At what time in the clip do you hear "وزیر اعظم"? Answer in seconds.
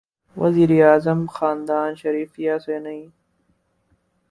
0.37-1.25